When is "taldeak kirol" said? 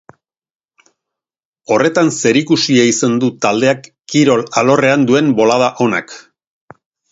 3.47-4.43